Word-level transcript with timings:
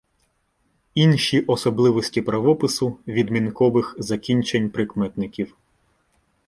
Інші 0.95 1.41
особливості 1.41 2.21
правопису 2.21 2.97
відмінкових 3.07 3.95
закінчень 3.99 4.69
прикметників 4.69 5.55